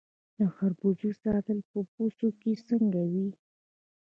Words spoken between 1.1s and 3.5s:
ساتل په بوسو کې څنګه وي؟